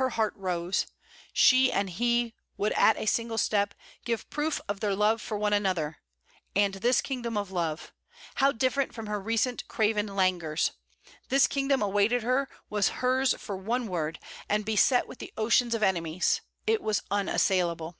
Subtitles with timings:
[0.00, 0.86] Her heart rose.
[1.34, 3.74] She and he would at a single step
[4.06, 5.98] give proof of their love for one another
[6.54, 7.92] and this kingdom of love
[8.36, 10.70] how different from her recent craven languors!
[11.28, 14.18] this kingdom awaited her, was hers for one word;
[14.48, 17.98] and beset with the oceans of enemies, it was unassailable.